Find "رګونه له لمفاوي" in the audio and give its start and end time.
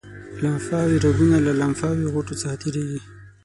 1.05-2.05